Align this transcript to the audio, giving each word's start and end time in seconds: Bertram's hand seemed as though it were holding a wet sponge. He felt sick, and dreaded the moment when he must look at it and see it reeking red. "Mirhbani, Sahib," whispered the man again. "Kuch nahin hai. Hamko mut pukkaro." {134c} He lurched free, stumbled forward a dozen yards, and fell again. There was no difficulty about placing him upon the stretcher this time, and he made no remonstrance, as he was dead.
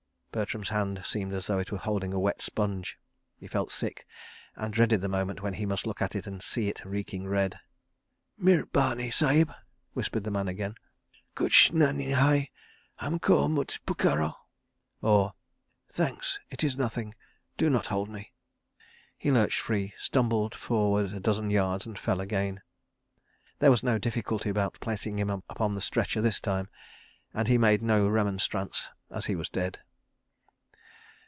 Bertram's 0.41 0.69
hand 0.69 1.01
seemed 1.03 1.33
as 1.33 1.47
though 1.47 1.59
it 1.59 1.73
were 1.73 1.77
holding 1.77 2.13
a 2.13 2.19
wet 2.19 2.41
sponge. 2.41 2.97
He 3.37 3.47
felt 3.47 3.69
sick, 3.69 4.07
and 4.55 4.73
dreaded 4.73 5.01
the 5.01 5.09
moment 5.09 5.41
when 5.41 5.55
he 5.55 5.65
must 5.65 5.85
look 5.85 6.01
at 6.01 6.15
it 6.15 6.25
and 6.25 6.41
see 6.41 6.69
it 6.69 6.85
reeking 6.85 7.27
red. 7.27 7.59
"Mirhbani, 8.41 9.11
Sahib," 9.11 9.51
whispered 9.91 10.23
the 10.23 10.31
man 10.31 10.47
again. 10.47 10.75
"Kuch 11.35 11.73
nahin 11.73 12.13
hai. 12.13 12.49
Hamko 13.01 13.49
mut 13.51 13.79
pukkaro." 13.85 14.35
{134c} 15.03 16.45
He 19.17 19.29
lurched 19.33 19.59
free, 19.59 19.93
stumbled 19.97 20.55
forward 20.55 21.11
a 21.11 21.19
dozen 21.19 21.49
yards, 21.49 21.85
and 21.85 21.99
fell 21.99 22.21
again. 22.21 22.61
There 23.59 23.69
was 23.71 23.83
no 23.83 23.97
difficulty 23.97 24.47
about 24.47 24.79
placing 24.79 25.19
him 25.19 25.29
upon 25.29 25.75
the 25.75 25.81
stretcher 25.81 26.21
this 26.21 26.39
time, 26.39 26.69
and 27.33 27.49
he 27.49 27.57
made 27.57 27.81
no 27.81 28.07
remonstrance, 28.07 28.87
as 29.09 29.25
he 29.25 29.35
was 29.35 29.49
dead. 29.49 29.81